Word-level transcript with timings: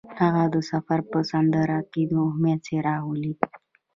هغه 0.19 0.43
د 0.53 0.55
سفر 0.71 0.99
په 1.09 1.17
سمندر 1.29 1.69
کې 1.91 2.01
د 2.11 2.13
امید 2.29 2.59
څراغ 2.65 3.01
ولید. 3.07 3.39